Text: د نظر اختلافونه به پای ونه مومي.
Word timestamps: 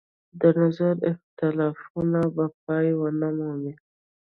د 0.41 0.43
نظر 0.61 0.95
اختلافونه 1.11 2.21
به 2.35 2.45
پای 2.63 2.87
ونه 2.99 3.29
مومي. 3.37 3.73